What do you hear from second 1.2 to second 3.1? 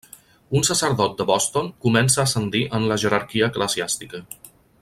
Boston comença a ascendir en la